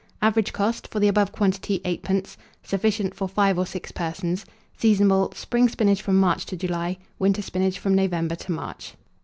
Average 0.19 0.51
cost 0.51 0.87
for 0.87 0.99
the 0.99 1.07
above 1.07 1.31
quantity, 1.31 1.77
8d. 1.85 2.35
Sufficient 2.63 3.13
for 3.13 3.27
5 3.29 3.59
or 3.59 3.67
6 3.67 3.91
persons. 3.91 4.47
Seasonable. 4.75 5.31
Spring 5.35 5.69
spinach 5.69 6.01
from 6.01 6.19
March 6.19 6.43
to 6.47 6.57
July; 6.57 6.97
winter 7.19 7.43
spinach 7.43 7.77
from 7.77 7.93
November 7.93 8.33
to 8.33 8.51
March. 8.51 8.95